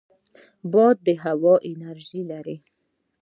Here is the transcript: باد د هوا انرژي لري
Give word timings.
باد 0.71 0.97
د 1.05 1.09
هوا 1.23 1.55
انرژي 1.71 2.21
لري 2.31 2.57